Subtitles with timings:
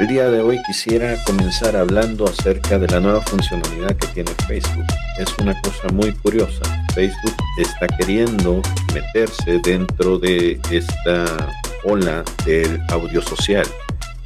[0.00, 4.86] El día de hoy quisiera comenzar hablando acerca de la nueva funcionalidad que tiene Facebook.
[5.18, 6.62] Es una cosa muy curiosa.
[6.94, 8.62] Facebook está queriendo
[8.94, 11.26] meterse dentro de esta
[11.84, 13.66] ola del audio social.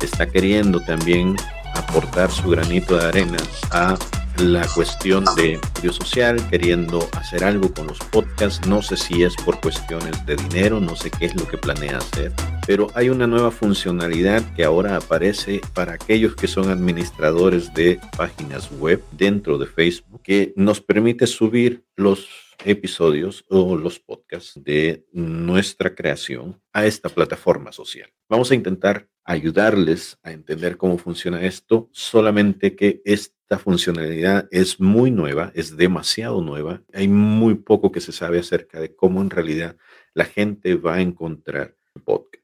[0.01, 1.35] Está queriendo también
[1.75, 3.39] aportar su granito de arena
[3.73, 3.99] a
[4.39, 8.65] la cuestión de audio social, queriendo hacer algo con los podcasts.
[8.69, 11.99] No sé si es por cuestiones de dinero, no sé qué es lo que planea
[11.99, 12.33] hacer,
[12.67, 18.71] pero hay una nueva funcionalidad que ahora aparece para aquellos que son administradores de páginas
[18.79, 22.29] web dentro de Facebook, que nos permite subir los
[22.65, 28.11] episodios o los podcasts de nuestra creación a esta plataforma social.
[28.29, 35.11] Vamos a intentar ayudarles a entender cómo funciona esto, solamente que esta funcionalidad es muy
[35.11, 39.77] nueva, es demasiado nueva, hay muy poco que se sabe acerca de cómo en realidad
[40.15, 41.77] la gente va a encontrar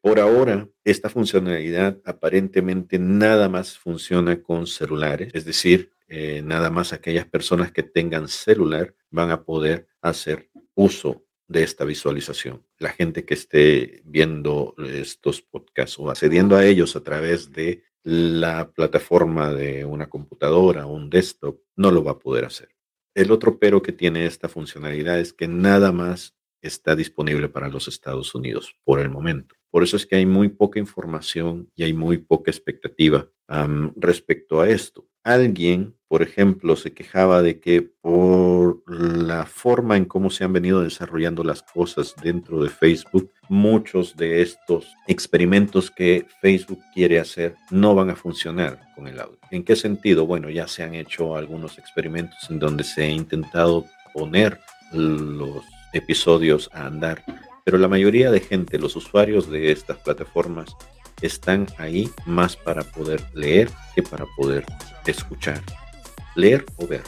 [0.02, 6.92] Por ahora, esta funcionalidad aparentemente nada más funciona con celulares, es decir, eh, nada más
[6.92, 12.64] aquellas personas que tengan celular van a poder hacer uso de esta visualización.
[12.78, 18.70] La gente que esté viendo estos podcasts o accediendo a ellos a través de la
[18.70, 22.70] plataforma de una computadora o un desktop no lo va a poder hacer.
[23.14, 27.88] El otro pero que tiene esta funcionalidad es que nada más está disponible para los
[27.88, 29.54] Estados Unidos por el momento.
[29.70, 33.28] Por eso es que hay muy poca información y hay muy poca expectativa
[33.96, 35.06] respecto a esto.
[35.22, 40.82] Alguien, por ejemplo, se quejaba de que por la forma en cómo se han venido
[40.82, 47.94] desarrollando las cosas dentro de Facebook, muchos de estos experimentos que Facebook quiere hacer no
[47.94, 49.38] van a funcionar con el audio.
[49.50, 50.26] ¿En qué sentido?
[50.26, 54.58] Bueno, ya se han hecho algunos experimentos en donde se ha intentado poner
[54.92, 57.24] los episodios a andar,
[57.64, 60.76] pero la mayoría de gente, los usuarios de estas plataformas,
[61.22, 64.64] están ahí más para poder leer que para poder
[65.06, 65.60] escuchar.
[66.34, 67.02] Leer o ver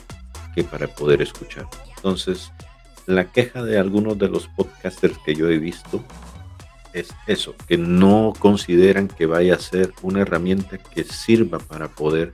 [0.55, 1.67] que para poder escuchar.
[1.97, 2.53] Entonces,
[3.07, 6.05] la queja de algunos de los podcasters que yo he visto
[6.93, 12.33] es eso, que no consideran que vaya a ser una herramienta que sirva para poder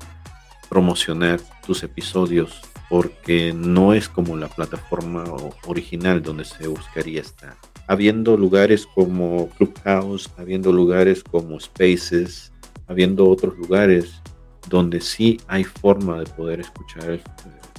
[0.68, 5.24] promocionar tus episodios porque no es como la plataforma
[5.66, 7.56] original donde se buscaría estar.
[7.86, 12.52] Habiendo lugares como Clubhouse, habiendo lugares como Spaces,
[12.86, 14.22] habiendo otros lugares
[14.68, 17.20] donde sí hay forma de poder escuchar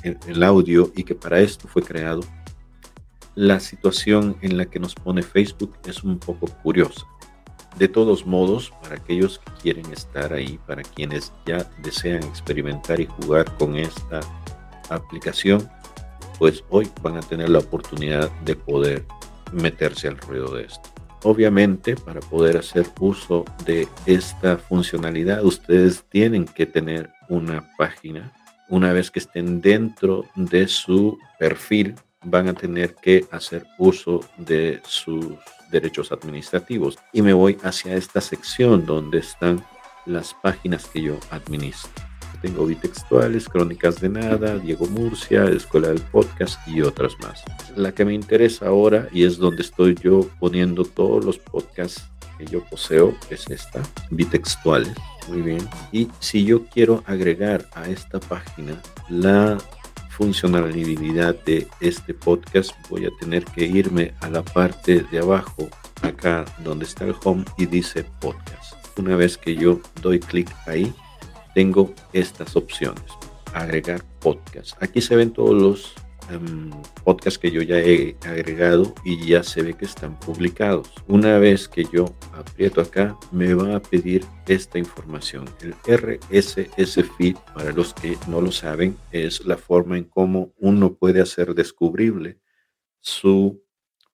[0.04, 2.22] el, audio y que para esto fue creado,
[3.36, 7.06] la situación en la que nos pone Facebook es un poco curiosa.
[7.78, 13.06] De todos modos, para aquellos que quieren estar ahí, para quienes ya desean experimentar y
[13.06, 14.20] jugar con esta
[14.90, 15.70] aplicación,
[16.38, 19.06] pues hoy van a tener la oportunidad de poder
[19.52, 20.90] meterse al ruido de esto.
[21.24, 28.34] Obviamente, para poder hacer uso de esta funcionalidad, ustedes tienen que tener una página.
[28.70, 34.82] Una vez que estén dentro de su perfil, van a tener que hacer uso de
[34.86, 35.36] sus
[35.70, 36.98] derechos administrativos.
[37.14, 39.66] Y me voy hacia esta sección donde están
[40.06, 41.92] las páginas que yo administro.
[42.42, 47.44] Tengo bitextuales, Crónicas de Nada, Diego Murcia, Escuela del Podcast y otras más.
[47.76, 52.02] La que me interesa ahora y es donde estoy yo poniendo todos los podcasts
[52.38, 54.94] que yo poseo es esta, bitextuales.
[55.28, 55.68] Muy bien.
[55.92, 59.58] Y si yo quiero agregar a esta página la
[60.20, 65.70] funcionalidad de este podcast, voy a tener que irme a la parte de abajo,
[66.02, 68.76] acá donde está el home y dice podcast.
[68.98, 70.94] Una vez que yo doy clic ahí,
[71.56, 73.06] tengo estas opciones.
[73.54, 74.72] Agregar podcast.
[74.84, 75.94] Aquí se ven todos los
[76.30, 76.70] em,
[77.04, 80.90] podcasts que yo ya he agregado y ya se ve que están publicados.
[81.08, 85.46] Una vez que yo aprieto acá, me va a pedir esta información.
[85.62, 90.94] El RSS feed, para los que no lo saben, es la forma en cómo uno
[90.96, 92.40] puede hacer descubrible
[93.00, 93.64] su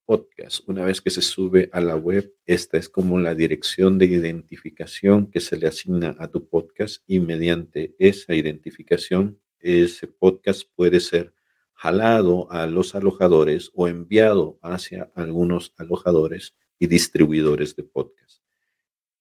[0.06, 0.68] podcast.
[0.70, 5.30] Una vez que se sube a la web, esta es como la dirección de identificación
[5.32, 11.34] que se le asigna a tu podcast y mediante esa identificación, ese podcast puede ser
[11.76, 18.42] jalado a los alojadores o enviado hacia algunos alojadores y distribuidores de podcast.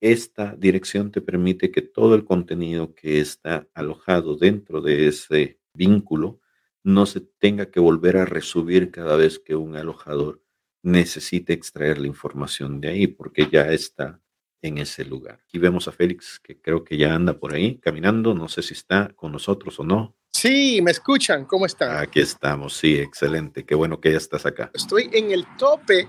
[0.00, 6.40] Esta dirección te permite que todo el contenido que está alojado dentro de ese vínculo
[6.82, 10.42] no se tenga que volver a resubir cada vez que un alojador
[10.82, 14.20] necesite extraer la información de ahí porque ya está
[14.60, 15.40] en ese lugar.
[15.44, 18.74] Aquí vemos a Félix que creo que ya anda por ahí caminando, no sé si
[18.74, 20.16] está con nosotros o no.
[20.34, 21.96] Sí, me escuchan, ¿cómo están?
[21.96, 24.68] Aquí estamos, sí, excelente, qué bueno que ya estás acá.
[24.74, 26.08] Estoy en el tope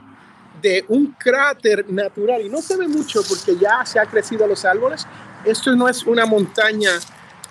[0.61, 4.65] de un cráter natural y no se ve mucho porque ya se ha crecido los
[4.65, 5.05] árboles,
[5.45, 6.89] esto no es una montaña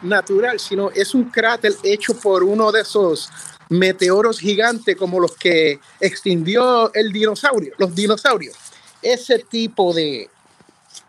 [0.02, 3.30] natural, sino es un cráter hecho por uno de esos
[3.68, 8.56] meteoros gigantes como los que extinguió el dinosaurio, los dinosaurios.
[9.00, 10.28] Ese tipo de,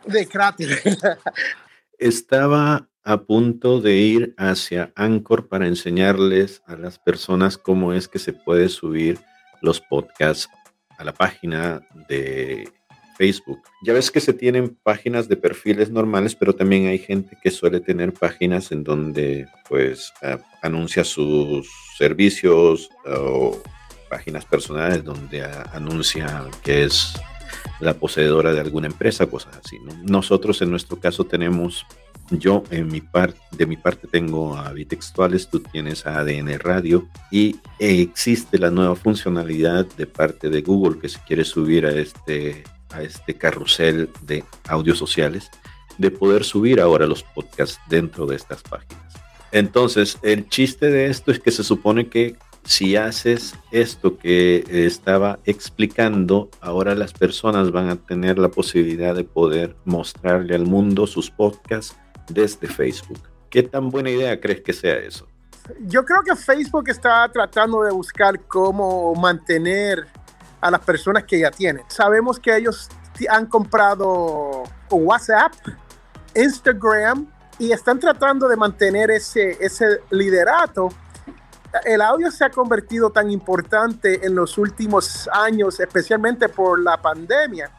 [0.05, 0.81] de cráter.
[2.05, 8.19] Estaba a punto de ir hacia Anchor para enseñarles a las personas cómo es que
[8.19, 9.17] se puede subir
[9.63, 10.47] los podcasts
[10.99, 12.71] a la página de
[13.17, 13.59] Facebook.
[13.83, 17.79] Ya ves que se tienen páginas de perfiles normales, pero también hay gente que suele
[17.79, 20.13] tener páginas en donde pues
[20.61, 21.67] anuncia sus
[21.97, 23.59] servicios o
[24.11, 25.43] páginas personales donde
[25.73, 27.15] anuncia que es
[27.79, 29.77] la poseedora de alguna empresa, cosas así.
[30.03, 31.85] Nosotros en nuestro caso tenemos,
[32.31, 37.07] yo en mi parte, de mi parte tengo a Bitextuales, tú tienes a ADN Radio
[37.31, 42.63] y existe la nueva funcionalidad de parte de Google que se quiere subir a este
[42.95, 45.49] a este carrusel de audios sociales,
[45.97, 49.03] de poder subir ahora los podcasts dentro de estas páginas.
[49.51, 55.39] Entonces, el chiste de esto es que se supone que si haces esto que estaba
[55.45, 61.29] explicando, ahora las personas van a tener la posibilidad de poder mostrarle al mundo sus
[61.29, 61.95] podcasts
[62.27, 63.19] desde Facebook.
[63.49, 65.27] ¿Qué tan buena idea crees que sea eso?
[65.81, 70.07] Yo creo que Facebook está tratando de buscar cómo mantener
[70.59, 71.83] a las personas que ya tienen.
[71.87, 72.89] Sabemos que ellos
[73.29, 75.53] han comprado WhatsApp,
[76.35, 80.89] Instagram y están tratando de mantener ese, ese liderato.
[81.83, 87.69] El audio se ha convertido tan importante en los últimos años, especialmente por la pandemia,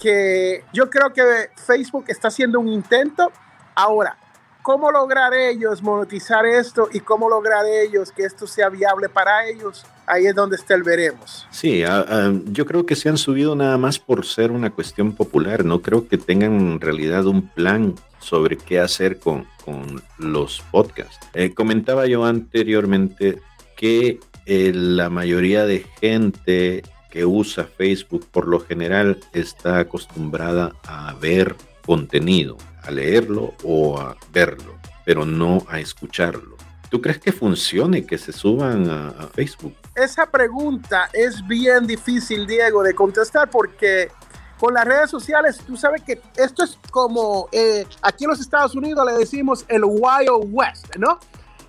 [0.00, 3.30] que yo creo que Facebook está haciendo un intento.
[3.74, 4.16] Ahora,
[4.62, 9.84] ¿cómo lograr ellos monetizar esto y cómo lograr ellos que esto sea viable para ellos?
[10.06, 11.46] Ahí es donde está el veremos.
[11.50, 15.64] Sí, ah, yo creo que se han subido nada más por ser una cuestión popular.
[15.64, 19.46] No creo que tengan en realidad un plan sobre qué hacer con,
[20.18, 21.26] los podcasts.
[21.32, 23.40] Eh, comentaba yo anteriormente
[23.78, 31.14] que eh, la mayoría de gente que usa Facebook por lo general está acostumbrada a
[31.14, 31.56] ver
[31.86, 34.74] contenido, a leerlo o a verlo,
[35.06, 36.56] pero no a escucharlo.
[36.90, 39.74] ¿Tú crees que funcione que se suban a, Facebook?
[39.94, 44.10] Esa pregunta es bien difícil, Diego, de contestar porque
[44.58, 48.74] con las redes sociales, tú sabes que esto es como eh, aquí en los Estados
[48.74, 51.20] Unidos le decimos el Wild West, ¿no?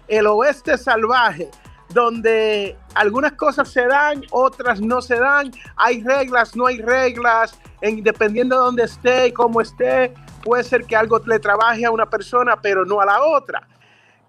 [0.08, 1.52] El oeste salvaje,
[1.90, 8.02] donde algunas cosas se dan, otras no se dan, hay reglas, no hay reglas, en,
[8.02, 12.10] dependiendo de dónde esté y cómo esté, puede ser que algo le trabaje a una
[12.10, 13.68] persona, pero no a la otra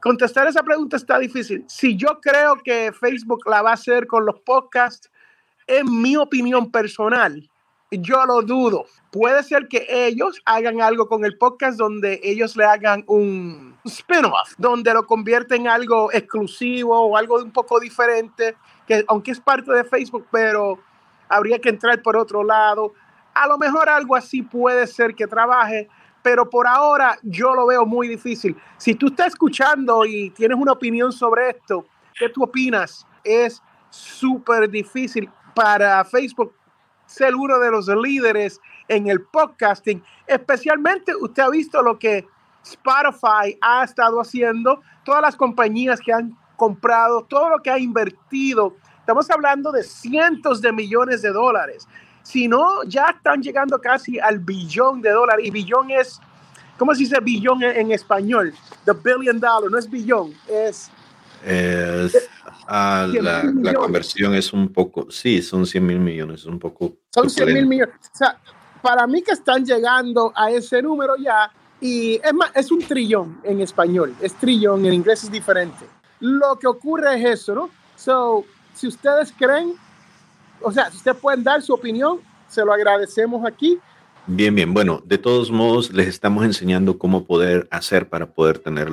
[0.00, 1.64] contestar esa pregunta está difícil.
[1.69, 5.10] Si yo creo que Facebook la va a hacer con los podcasts,
[5.66, 7.48] en mi opinión personal,
[7.90, 8.87] yo lo dudo.
[9.10, 14.54] Puede ser que ellos hagan algo con el podcast donde ellos le hagan un spin-off,
[14.58, 18.56] donde lo convierten en algo exclusivo o algo un poco diferente,
[18.87, 20.78] que aunque es parte de Facebook, pero
[21.28, 22.92] habría que entrar por otro lado.
[23.34, 25.88] A lo mejor algo así puede ser que trabaje,
[26.26, 28.56] pero por ahora yo lo veo muy difícil.
[28.78, 31.87] Si tú estás escuchando y tienes una opinión sobre esto,
[32.19, 33.06] ¿qué tú opinas?
[33.23, 36.52] Es súper difícil para Facebook
[37.06, 42.26] ser uno de los líderes en el podcasting, especialmente usted ha visto lo que
[42.64, 48.75] Spotify ha estado haciendo, todas las compañías que han comprado, todo lo que ha invertido.
[48.99, 51.87] Estamos hablando de cientos de millones de dólares.
[52.26, 55.47] Si no, ya están llegando casi al billón de dólares.
[55.47, 56.18] Y billón es,
[56.76, 58.52] ¿cómo se dice billón en, español?
[58.85, 60.90] The billion dollar, no es billón, es...
[62.66, 66.97] Ah, la, conversión es un poco, sí, son 100 mil millones, un poco...
[67.14, 67.95] Son 100 mil millones.
[68.12, 68.37] O sea,
[68.83, 71.49] para mí que están llegando a ese número ya,
[71.80, 75.87] y es más, es un trillón en español, es trillón, en inglés es diferente.
[76.18, 77.71] Lo que ocurre es eso, ¿no?
[77.95, 79.75] So, si ustedes creen
[80.62, 83.78] o sea, si ustedes pueden dar su opinión, se lo agradecemos aquí.
[84.26, 84.75] Bien, bien.
[84.75, 88.90] Bueno, de todos modos, les estamos enseñando cómo poder hacer para poder tener,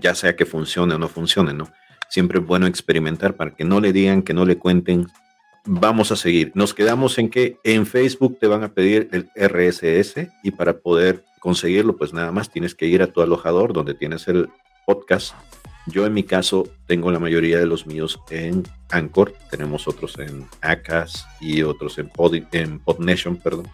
[0.00, 1.68] ya sea que funcione o no funcione, ¿no?
[2.08, 5.08] Siempre es bueno experimentar para que no le digan, que no le cuenten.
[5.64, 6.52] Vamos a seguir.
[6.54, 11.24] Nos quedamos en que en Facebook te van a pedir el RSS y para poder
[11.40, 14.48] conseguirlo, pues nada más tienes que ir a tu alojador donde tienes el
[14.86, 15.34] podcast
[15.86, 20.46] yo en mi caso tengo la mayoría de los míos en Anchor, tenemos otros en
[20.60, 23.68] Acas y otros en, Pod, en PodNation, perdón.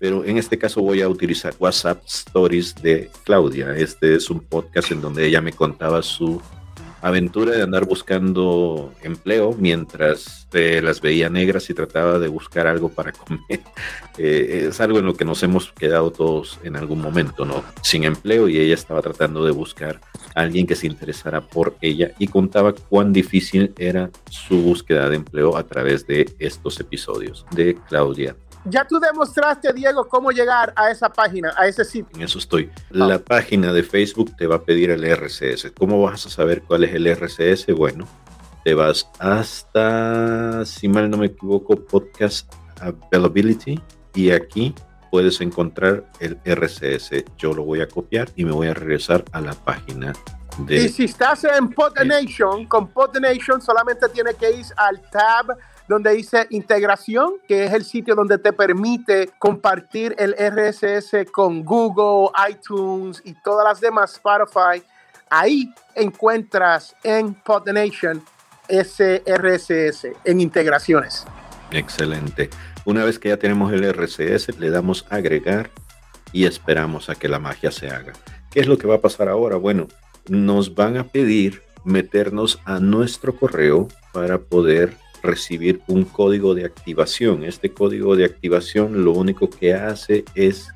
[0.00, 3.74] Pero en este caso voy a utilizar WhatsApp Stories de Claudia.
[3.74, 6.40] Este es un podcast en donde ella me contaba su
[7.00, 12.88] aventura de andar buscando empleo mientras eh, las veía negras y trataba de buscar algo
[12.88, 13.60] para comer.
[14.16, 17.62] Eh, es algo en lo que nos hemos quedado todos en algún momento, ¿no?
[17.82, 20.00] Sin empleo y ella estaba tratando de buscar
[20.34, 25.16] a alguien que se interesara por ella y contaba cuán difícil era su búsqueda de
[25.16, 30.90] empleo a través de estos episodios de Claudia ya tú demostraste, Diego, cómo llegar a
[30.90, 32.16] esa página, a ese sitio.
[32.16, 32.70] En eso estoy.
[32.90, 33.18] La ah.
[33.18, 35.72] página de Facebook te va a pedir el RCS.
[35.76, 37.74] ¿Cómo vas a saber cuál es el RCS?
[37.76, 38.06] Bueno,
[38.64, 43.80] te vas hasta, si mal no me equivoco, Podcast Availability
[44.14, 44.74] y aquí
[45.10, 47.24] puedes encontrar el RCS.
[47.36, 50.12] Yo lo voy a copiar y me voy a regresar a la página
[50.58, 50.76] de...
[50.76, 55.56] Y si estás en PodNation, con PodNation solamente tiene que ir al tab
[55.88, 62.30] donde dice integración, que es el sitio donde te permite compartir el RSS con Google,
[62.50, 64.82] iTunes y todas las demás, Spotify.
[65.30, 68.22] Ahí encuentras en PodNation
[68.68, 71.26] ese RSS en integraciones.
[71.70, 72.50] Excelente.
[72.84, 75.70] Una vez que ya tenemos el RSS, le damos agregar
[76.32, 78.12] y esperamos a que la magia se haga.
[78.50, 79.56] ¿Qué es lo que va a pasar ahora?
[79.56, 79.88] Bueno,
[80.28, 87.44] nos van a pedir meternos a nuestro correo para poder recibir un código de activación.
[87.44, 90.68] Este código de activación lo único que hace es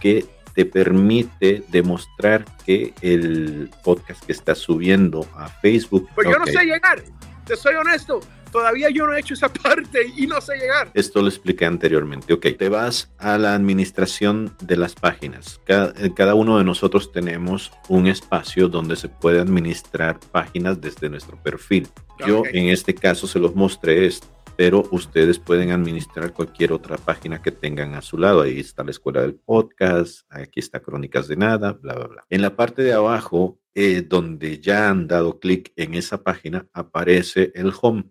[0.00, 6.08] que te permite demostrar que el podcast que está subiendo a Facebook.
[6.14, 7.02] Pues yo no sé llegar,
[7.44, 8.20] te soy honesto.
[8.50, 10.90] Todavía yo no he hecho esa parte y no sé llegar.
[10.94, 12.32] Esto lo expliqué anteriormente.
[12.32, 15.60] Ok, te vas a la administración de las páginas.
[15.64, 21.36] Cada, cada, uno de nosotros tenemos un espacio donde se puede administrar páginas desde nuestro
[21.42, 21.88] perfil.
[22.26, 24.26] Yo en este caso se los mostré esto,
[24.58, 28.42] pero ustedes pueden administrar cualquier otra página que tengan a su lado.
[28.42, 32.24] Ahí está la escuela del podcast, aquí está Crónicas de Nada, bla, bla, bla.
[32.28, 37.52] En la parte de abajo, eh, donde ya han dado clic en esa página, aparece
[37.54, 38.10] el home.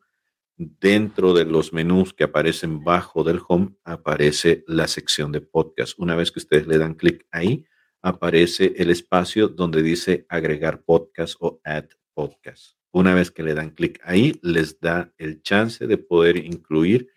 [0.60, 5.94] Dentro de los menús que aparecen bajo del home, aparece la sección de podcast.
[6.00, 7.66] Una vez que ustedes le dan clic ahí,
[8.02, 12.76] aparece el espacio donde dice agregar podcast o add podcast.
[12.92, 17.12] Una vez que le dan clic ahí, les da el chance de poder incluir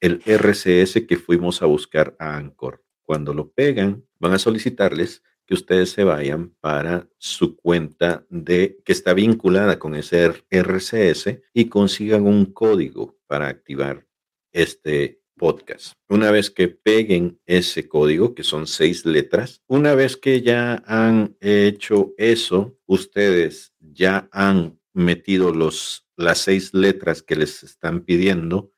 [0.00, 2.82] el RCS que fuimos a buscar a Anchor.
[3.02, 8.92] Cuando lo pegan, van a solicitarles que ustedes se vayan para su cuenta de que
[8.92, 14.06] está vinculada con ese RCS y consigan un código para activar
[14.52, 15.92] este podcast.
[16.08, 21.36] Una vez que peguen ese código, que son seis letras, una vez que ya han
[21.40, 28.72] hecho eso, ustedes ya han metido los, las seis letras que les están pidiendo,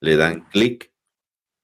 [0.00, 0.93] le dan clic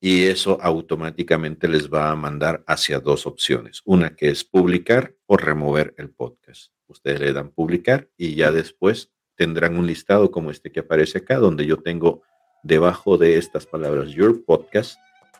[0.00, 3.83] y eso automáticamente les va a mandar hacia dos opciones.
[3.85, 6.73] Una que es publicar o remover el podcast.
[6.87, 11.37] Ustedes le dan publicar y ya después tendrán un listado como este que aparece acá,
[11.37, 12.23] donde yo tengo
[12.62, 14.99] debajo de estas palabras Your Podcast,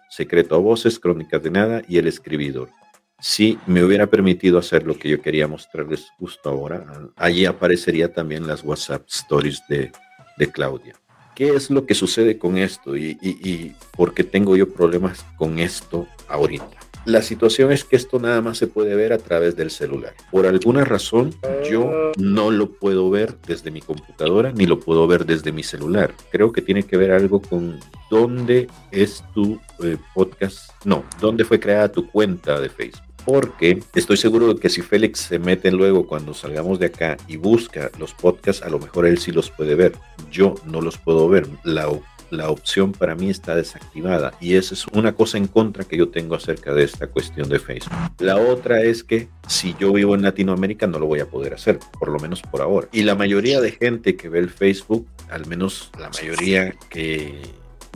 [0.09, 2.71] Secreto a Voces, Crónicas de Nada y El Escribidor
[3.21, 6.87] si me hubiera permitido hacer lo que yo quería mostrarles justo ahora,
[7.17, 9.93] allí aparecería también las WhatsApp Stories de,
[10.53, 10.95] Claudia.
[11.41, 16.07] ¿Qué es lo que sucede con esto y, por qué tengo yo problemas con esto
[16.29, 16.69] ahorita?
[17.07, 20.13] La situación es que esto nada más se puede ver a través del celular.
[20.31, 21.35] Por alguna razón,
[21.67, 26.13] yo no lo puedo ver desde mi computadora ni lo puedo ver desde mi celular.
[26.31, 27.81] Creo que tiene que ver algo con
[28.11, 30.71] dónde es tu eh, podcast.
[30.85, 35.21] No, dónde fue creada tu cuenta de Facebook porque estoy seguro de que si Félix
[35.21, 39.19] se mete luego cuando salgamos de acá y busca los podcasts, a lo mejor él
[39.19, 39.93] sí los puede ver.
[40.33, 41.47] Yo no los puedo ver.
[41.63, 41.89] La,
[42.31, 46.09] la opción para mí está desactivada y esa es una cosa en contra que yo
[46.09, 47.93] tengo acerca de esta cuestión de Facebook.
[48.19, 51.79] La otra es que si yo vivo en Latinoamérica no lo voy a poder hacer,
[52.01, 52.89] por lo menos por ahora.
[52.91, 57.43] Y la mayoría de gente que ve el Facebook, al menos la mayoría que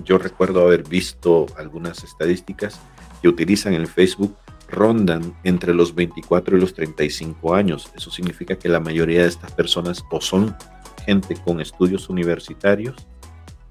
[0.05, 2.79] yo recuerdo haber visto algunas estadísticas
[3.21, 4.37] que utilizan el Facebook
[4.75, 7.91] rondan entre los 24 y los 35 años.
[7.97, 10.57] Eso significa que la mayoría de estas personas o son
[11.05, 13.07] gente con estudios universitarios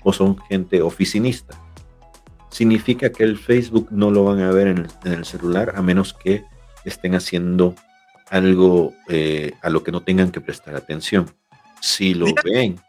[0.03, 1.59] o son gente oficinista.
[2.49, 6.43] Significa que el Facebook no lo van a ver en el, celular a menos que
[6.85, 7.75] estén haciendo
[8.29, 11.33] algo eh, a lo que no tengan que prestar atención.
[11.81, 12.79] Si lo ven.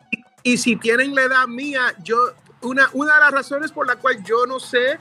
[0.42, 2.16] Y, si tienen la edad mía, yo,
[2.60, 4.98] una, una de las razones por la cual yo no sé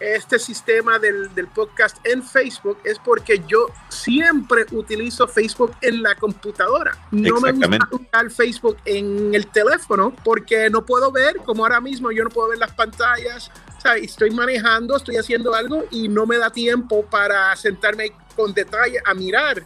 [0.00, 6.96] este sistema del, podcast en Facebook es porque yo siempre utilizo Facebook en la computadora.
[7.10, 12.10] No me gusta usar Facebook en el teléfono porque no puedo ver, como ahora mismo
[12.10, 13.50] yo no puedo ver las pantallas.
[13.82, 19.00] Sea, estoy manejando, estoy haciendo algo y no me da tiempo para sentarme con detalle
[19.04, 19.62] a mirar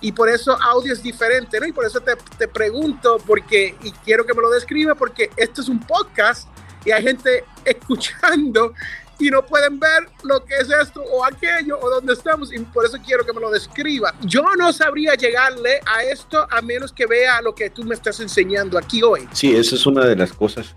[0.00, 1.66] y por eso audio es diferente, ¿no?
[1.66, 5.60] Y por eso te, te pregunto, porque, y quiero que me lo describa, porque esto
[5.60, 6.48] es un podcast
[6.84, 8.74] y hay gente escuchando
[9.18, 12.84] y no pueden ver lo que es esto o aquello o dónde estamos y por
[12.84, 14.14] eso quiero que me lo describa.
[14.22, 18.20] Yo no sabría llegarle a esto a menos que vea lo que tú me estás
[18.20, 19.28] enseñando aquí hoy.
[19.32, 20.74] Sí, esa es una de las cosas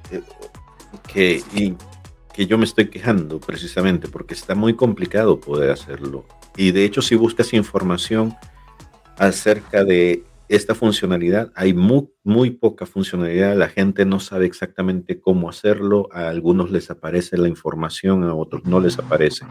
[1.07, 1.43] que,
[2.33, 6.25] que yo me estoy quejando precisamente porque está muy complicado poder hacerlo.
[6.57, 8.36] Y de hecho si buscas información
[9.17, 15.50] acerca de esta funcionalidad, hay muy, muy poca funcionalidad, la gente no sabe exactamente cómo
[15.50, 19.46] hacerlo, a algunos les aparece la información, a otros no les aparece.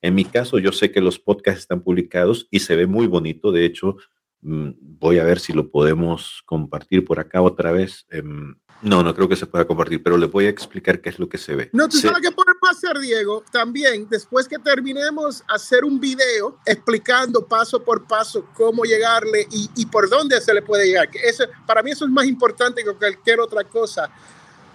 [0.00, 3.52] En mi caso, yo sé que los podcasts están publicados y se ve muy bonito,
[3.52, 3.96] de hecho,
[4.40, 8.06] mm, voy a ver si lo podemos compartir por acá otra vez.
[8.08, 11.18] Em, no, no creo que se pueda compartir, pero le voy a explicar qué es
[11.18, 11.68] lo que se ve.
[11.74, 12.32] No, tú sabes qué
[12.66, 13.44] podemos hacer, Diego.
[13.52, 19.86] También, después que terminemos, hacer un video explicando paso por paso cómo llegarle y, y
[19.86, 21.10] por dónde se le puede llegar.
[21.10, 24.10] Que eso, para mí eso es más importante que cualquier otra cosa,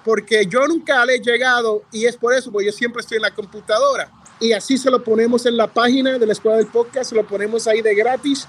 [0.04, 3.24] porque yo nunca le he llegado y es por eso, porque yo siempre estoy en
[3.24, 4.12] la computadora.
[4.40, 7.26] Y así se lo ponemos en la página de la Escuela del Podcast, se lo
[7.28, 8.48] ponemos ahí de gratis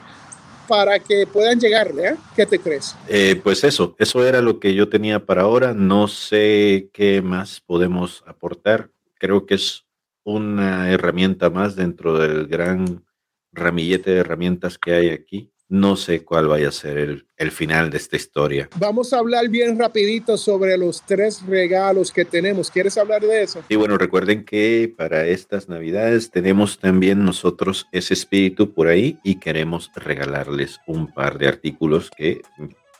[0.66, 2.08] para que puedan llegarle.
[2.08, 2.16] ¿eh?
[2.34, 2.96] ¿Qué te crees?
[3.08, 5.74] Eh, pues eso, eso era lo que yo tenía para ahora.
[5.74, 8.88] No sé qué más podemos aportar.
[9.22, 9.86] Creo que es
[10.24, 13.04] una herramienta más dentro del gran
[13.52, 17.88] ramillete de herramientas que hay aquí no sé cuál vaya a ser el, el, final
[17.88, 18.68] de esta historia.
[18.78, 22.70] Vamos a hablar bien rapidito sobre los tres regalos que tenemos.
[22.70, 23.62] ¿Quieres hablar de eso?
[23.70, 29.36] Y bueno, recuerden que para estas navidades tenemos también nosotros ese espíritu por ahí y
[29.36, 32.42] queremos regalarles un par de artículos que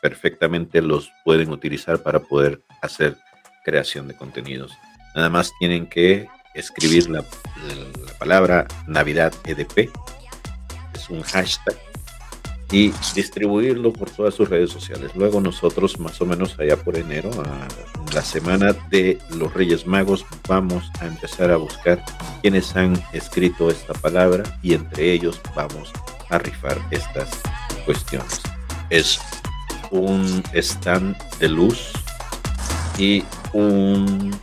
[0.01, 3.17] perfectamente los pueden utilizar para poder hacer
[3.63, 4.71] creación de contenidos.
[5.15, 9.89] Nada más tienen que escribir la, la palabra Navidad EDP.
[10.93, 11.77] Es un hashtag
[12.73, 15.11] y distribuirlo por todas sus redes sociales.
[15.15, 17.67] Luego nosotros más o menos allá por enero, a
[18.13, 22.03] la semana de los Reyes Magos, vamos a empezar a buscar
[22.41, 25.93] quienes han escrito esta palabra y entre ellos vamos
[26.29, 27.29] a rifar estas
[27.85, 28.41] cuestiones.
[28.89, 29.19] Es
[29.91, 31.91] un stand de luz
[32.97, 33.23] y
[33.53, 34.35] un...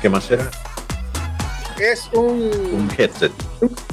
[0.00, 0.48] ¿Qué más era?
[1.78, 2.50] Es un...
[2.72, 3.32] Un headset.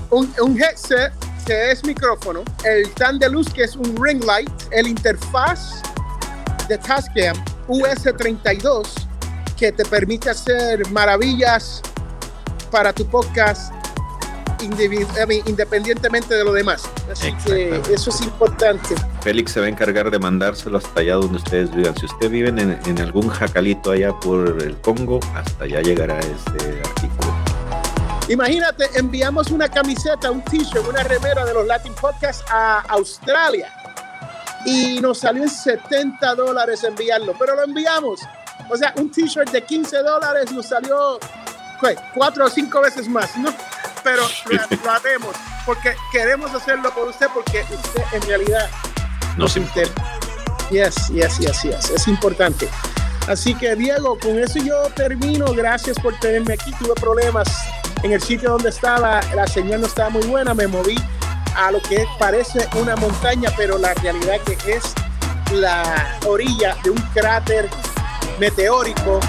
[0.09, 1.11] Un, un headset
[1.45, 5.81] que es micrófono, el tan de luz que es un ring light, el interfaz
[6.67, 7.35] de Tascam
[7.67, 8.87] US32
[9.55, 11.81] que te permite hacer maravillas
[12.71, 13.73] para tu podcast
[14.65, 16.83] independientemente de lo demás.
[17.11, 18.95] Así que eso es importante.
[19.21, 21.95] Félix se va a encargar de mandárselo hasta allá donde ustedes vivan.
[21.97, 26.79] Si ustedes viven en, en algún jacalito allá por el Congo, hasta allá llegará este
[26.79, 27.33] artículo.
[28.27, 33.71] Imagínate, enviamos una camiseta, un t-shirt, una remera de los Latin Podcasts a Australia
[34.65, 38.19] y nos salió en 70 dólares enviarlo, pero lo enviamos.
[38.69, 41.19] O sea, un t-shirt de 15 dólares nos salió
[42.15, 43.53] cuatro o cinco veces más, ¿no?
[44.05, 48.69] Pero lo, lo hacemos porque queremos hacerlo por usted, porque usted en realidad
[49.35, 50.03] nos importa.
[50.69, 52.69] Yes, yes, yes, yes, es importante.
[53.27, 55.45] Así que Diego, con eso yo termino.
[55.53, 56.71] Gracias por tenerme aquí.
[56.73, 57.47] Tuve problemas
[58.03, 60.95] en el sitio donde estaba, la señal no estaba muy buena, me moví
[61.55, 64.93] a lo que parece una montaña, pero la realidad que es
[65.51, 67.67] la orilla de un cráter
[68.39, 69.19] meteórico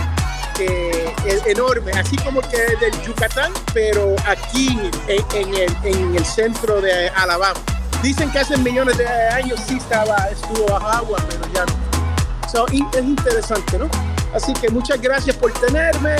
[0.56, 6.80] que es enorme, así como que del Yucatán, pero aquí en, el, en el centro
[6.80, 7.60] de Alabama.
[8.02, 12.50] Dicen que hace millones de años sí estaba, estuvo bajo agua, pero ya no.
[12.50, 13.88] So, es interesante, ¿no?
[14.34, 16.16] Así que muchas gracias por tenerme.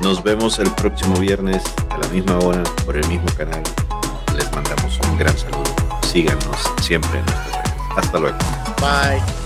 [0.00, 3.62] Nos vemos el próximo viernes a la misma hora por el mismo canal.
[4.36, 5.64] Les mandamos un gran saludo.
[6.12, 7.72] Síganos siempre en nuestras redes.
[7.96, 8.38] Hasta luego.
[8.80, 9.45] Bye.